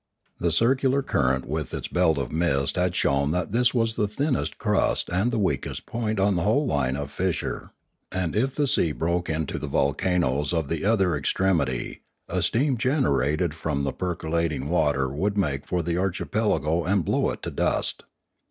[0.39, 4.57] The circular current with its belt of mist had shown that this was the thinnest
[4.57, 7.69] crust and the weakest point on the whole line of fissure;
[8.11, 12.77] and if the sea broke into the volcanoes of the other ex tremity, the steam
[12.77, 18.05] generated from the percolating water would make for the archipelago and blow it to dust.